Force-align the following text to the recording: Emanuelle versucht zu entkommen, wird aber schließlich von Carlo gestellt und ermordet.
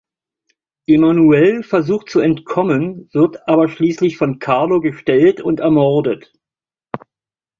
Emanuelle 0.87 1.61
versucht 1.61 2.09
zu 2.09 2.21
entkommen, 2.21 3.07
wird 3.13 3.47
aber 3.47 3.69
schließlich 3.69 4.17
von 4.17 4.39
Carlo 4.39 4.79
gestellt 4.79 5.41
und 5.41 5.59
ermordet. 5.59 6.33